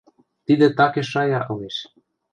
Тидӹ 0.45 0.67
такеш 0.77 1.07
шая 1.13 1.41
ылеш. 1.53 1.77